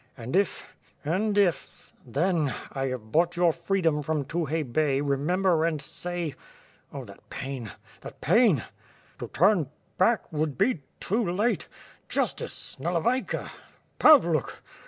and 0.17 0.35
if.. 0.35 0.75
and 1.05 1.37
if.. 1.37 1.93
then.. 2.03 2.51
I 2.71 2.87
have 2.87 3.11
bought 3.11 3.35
your 3.35 3.53
freedom 3.53 4.01
from 4.01 4.25
Tukhay 4.25 4.63
Bey 4.63 4.99
remember 4.99 5.63
and 5.63 5.79
say... 5.79 6.33
Oh 6.91 7.05
that 7.05 7.29
pain... 7.29 7.71
that 7.99 8.19
pain! 8.19 8.63
To 9.19 9.27
turn 9.27 9.69
ba^ck.. 9.99 10.21
would 10.31 10.57
be 10.57 10.81
too 10.99 11.23
late... 11.31 11.67
justice.. 12.09 12.77
Nalevayka... 12.79 13.51
Pavluk 13.99 14.63